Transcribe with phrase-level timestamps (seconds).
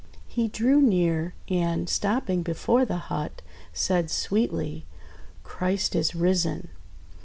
[0.27, 4.87] He drew near, and, stopping before the hut, said sweetly:—
[5.43, 6.69] "Christ is risen!"